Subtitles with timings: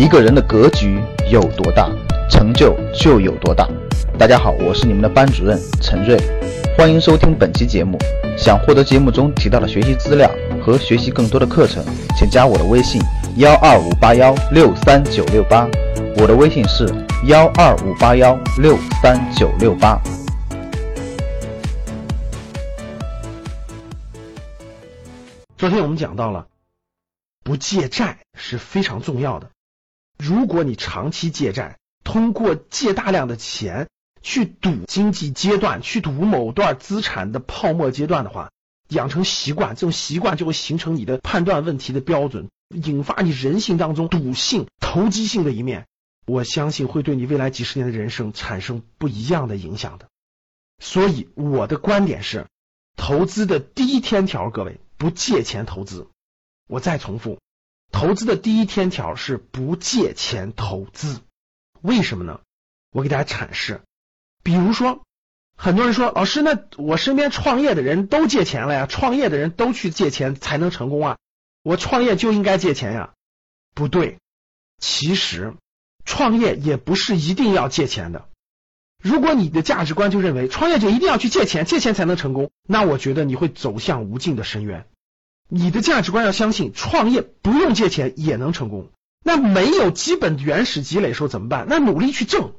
[0.00, 0.98] 一个人的格局
[1.30, 1.86] 有多大，
[2.30, 3.68] 成就就有多大。
[4.18, 6.18] 大家好，我是你们的班主任陈瑞，
[6.74, 7.98] 欢迎收听本期节目。
[8.34, 10.30] 想获得节目中提到的学习资料
[10.64, 11.84] 和学习更多的课程，
[12.16, 12.98] 请加我的微信
[13.36, 15.68] 幺二五八幺六三九六八。
[16.16, 16.88] 我的微信是
[17.26, 20.00] 幺二五八幺六三九六八。
[25.58, 26.46] 昨天我们讲到了，
[27.44, 29.50] 不借债是非常重要的。
[30.20, 33.88] 如果你长期借债，通过借大量的钱
[34.20, 38.50] 去赌经济阶段，去赌某段资产的泡沫阶段的话，
[38.88, 45.86] 养成习惯，这种习惯就会形成你的判断问题的标准，引发你人性当中赌性、投机性的一面。
[46.26, 50.08] 我相信会对你未来几十年的人生产生不一样的影响的。
[50.78, 52.46] 所以我的观点是，
[52.94, 56.08] 投资的第一天条，各位不借钱投资。
[56.68, 57.38] 我再重复。
[57.92, 61.20] 投资的第一天条是不借钱投资，
[61.82, 62.40] 为什么呢？
[62.92, 63.82] 我给大家阐释。
[64.42, 65.02] 比如说，
[65.56, 71.18] 很多人说，老师，那我身边创业的人都借钱了呀，创业的人都去借钱才能成功啊，
[71.62, 73.12] 我创业就应该借钱呀？
[73.74, 74.18] 不对，
[74.78, 75.54] 其实
[76.04, 78.28] 创业也不是一定要借钱的。
[79.02, 84.86] 如果你的价值观就认为创业就一定要去借钱，借钱才能成功，那我觉得你会走向无尽的深渊。
[85.50, 88.88] 你的价值观要相信，创业不用借钱也能成功。
[89.22, 91.66] 那没有基本原始积累时候怎么办？
[91.68, 92.52] 那努力去挣。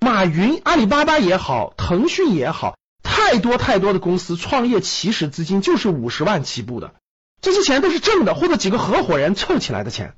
[0.00, 6.94] 马云、阿里巴巴也好，腾讯也好，太多太多的公司创业起始资金就是五十万起步的，
[7.42, 10.14] 这些钱都是挣的，或者几个合伙人凑起来的钱。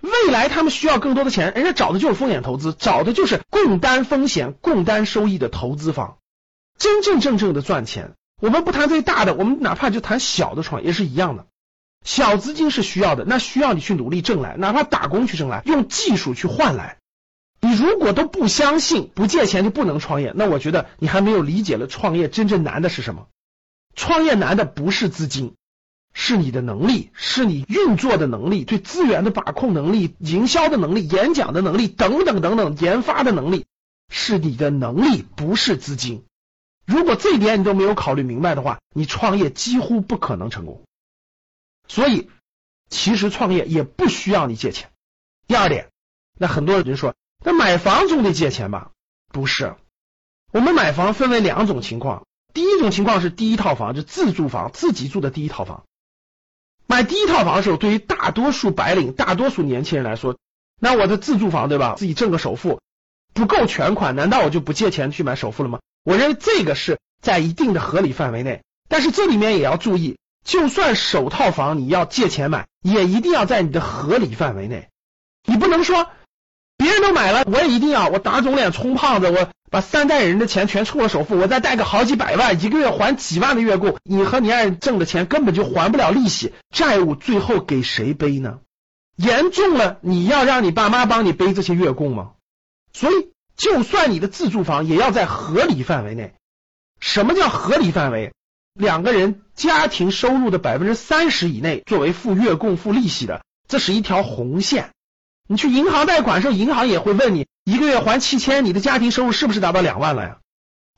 [0.00, 6.18] 未来他们需要更多的钱，人家找的就是风险投资，找的就是共担风险、共担收益的投资方，
[6.78, 8.14] 真真正正的赚钱。
[8.40, 11.46] 我们不谈最大的，我们哪怕就谈小的创业是一样的。
[12.04, 16.98] 小资金是需要的，那需要你去努力挣来，哪怕打工去挣来，用技术去换来。
[17.60, 23.26] 你如果都不相信不借钱就不能创业，那我觉得你还没有理解了创业真正难的是什么。
[23.94, 25.54] 创业难的不是资金，
[26.12, 33.64] 是你的能力，是你运作的能力，对资源的把控能力、营销的能力、演讲的能力等等等等，研发的能力
[34.10, 36.22] 是你的能力，不是资金。
[36.86, 40.82] 如果这一点你都没有考虑明白的话，你创业几乎不可能成功。
[41.88, 42.30] 所以，
[42.88, 44.90] 其实创业也不需要你借钱。
[45.48, 45.90] 第二点，
[46.38, 47.14] 那很多人就说，
[47.44, 48.92] 那买房总得借钱吧？
[49.32, 49.74] 不是，
[50.52, 52.24] 我们买房分为两种情况。
[52.54, 55.84] 第一种情况是第一套房，就自住房，自己住的第一套房。
[56.86, 60.38] 买第一套房的时候，对于大多数白领、大多数年轻人来说，
[60.80, 61.96] 那我的自住房对吧？
[61.98, 62.80] 自己挣个首付
[63.34, 65.80] 不够全款，难道我就不借钱去买首付了吗？
[66.06, 74.88] 我认为这个是在一定的合理范围内，但是这里面也要注意，就算首套房你要借钱买，也一定要在你的合理范围内。
[75.44, 76.08] 你不能说
[76.76, 88.60] 别人都买了，我也一定要，我打肿脸充胖子，我把三代人的钱全充了首付，我再贷个好几百万，一个月还几万的月供，你和你爱人挣的钱根本就还不了利息，债务最后给谁背呢？
[89.16, 92.30] 严重了，你要让你爸妈帮你背这些月供吗？
[92.92, 93.32] 所以。
[93.56, 96.34] 就算你的自住房也要在合理范围内。
[97.00, 98.32] 什么叫合理范围？
[98.72, 104.90] 两个人家庭收入的百分之三十以内作为付月供、付利息的，这是一条红线。
[105.48, 110.38] 你去银行贷款时候，银行也会问你一个月还七千，你的家庭收入是不是达到两万了呀？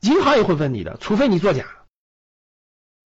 [0.01, 1.65] 银行也会问你的，除非你作假。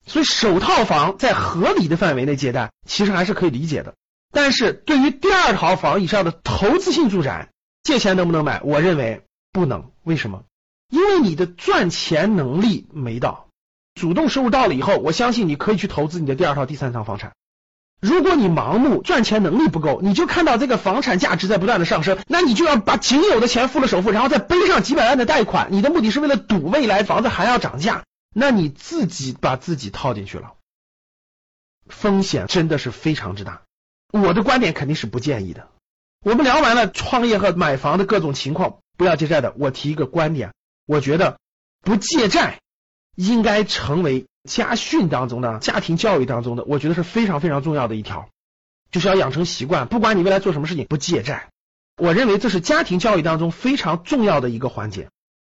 [0.07, 3.95] 所以首套房在合理的范围内借贷，其实还是可以理解的。
[4.31, 7.51] 但是对于第二套房以上的投资性住宅，
[7.83, 8.61] 借钱能不能买？
[8.63, 9.23] 我认为。
[9.53, 10.45] 不能，为什么？
[10.89, 13.49] 因为你的赚钱能力没到，
[13.95, 17.33] 主动收入到了以后，我相信你可以去投资你的第二套、第三套房产。
[18.01, 28.05] 如果你盲目赚钱能力不够，你就看到这个房产价值在不断的上升，那你就要把仅有的钱付了首付，然后再背上几百万的贷款，你的目的是为了赌未来房子还要涨价，
[28.35, 30.55] 那你自己把自己套进去了，
[31.87, 33.63] 风险真的是非常之大。
[34.13, 35.69] 我的观点肯定是不建议的。
[36.25, 38.79] 我们聊完了创业和买房的各种情况。
[38.97, 40.53] 不要借债的，我提一个观点，
[40.87, 41.39] 我觉得
[41.81, 42.61] 不借债
[43.17, 48.29] 应该成为家训当中的、家庭教育当中的，我觉得是非常非常重要的一条，
[48.91, 51.49] 就是要养成习惯，不管你未来做什么事情，不借债。
[51.97, 55.09] 我认为这是家庭教育当中非常重要的一个环节。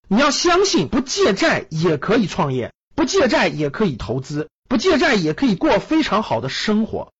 [0.07, 7.13] 你要相信，不借债也可以创业，不借债也可以投资，不借债也可以过非常好的生活，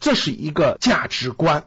[0.00, 1.66] 这是一个价值观。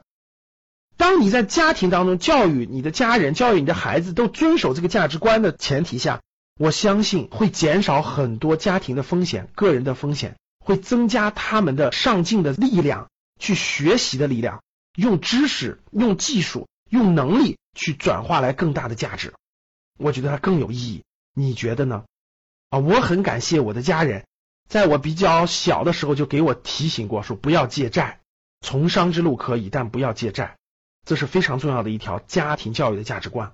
[0.97, 6.21] 当你在家庭当中教育你的家人、教育你的孩子都遵守这个价值观的前提下，
[6.57, 13.09] 我相信会减少很多家庭的风险、个人的风险，会增加他们的上进的力量、
[13.39, 14.63] 去学习的力量，
[14.95, 19.33] 用知识、用技术用能力去转化来更大的价值，
[19.99, 21.03] 我觉得它更有意义。
[21.33, 22.05] 你觉得呢？
[22.69, 24.25] 啊，我很感谢我的家人，
[24.69, 28.21] 在我比较小的时候就给我提醒过，说不要借债，
[28.61, 30.55] 从商之路可以，但不要借债，
[31.05, 33.53] 这是非常重要的一条家庭教育的价值观。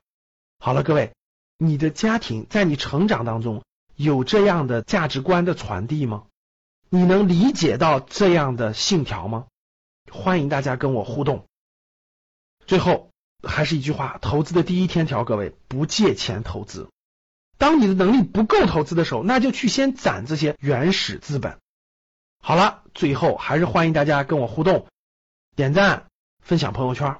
[0.59, 1.13] 好了，各位，
[1.57, 3.63] 你的家庭在你成长当中
[3.95, 6.24] 有这样的价值观的传递吗？
[6.89, 9.48] 你能理解到这样的信条吗？
[10.12, 11.45] 欢迎大家跟我互动。
[12.65, 13.12] 最后
[13.44, 16.89] 还是一句话，投资的第一天条，各位不借钱投资。
[17.57, 21.59] 当你的能力不够投资的时候，那就去先攒这些原始资本。
[22.44, 24.88] 好了，最后还是欢迎大家跟我互动，
[25.56, 26.07] 点赞、
[26.39, 27.19] 分享朋友圈，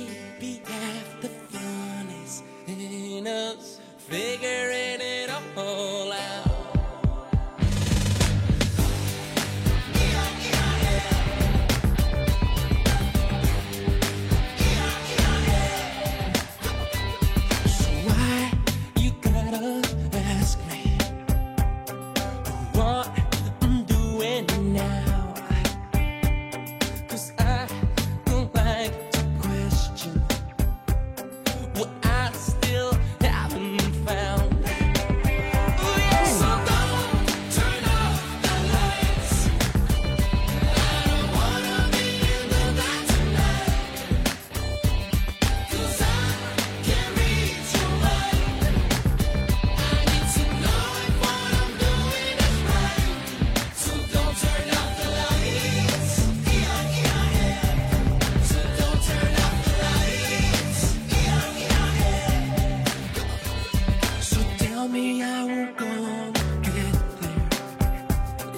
[64.81, 66.31] tell me I will go
[66.63, 67.49] get there.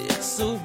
[0.05, 0.55] It's a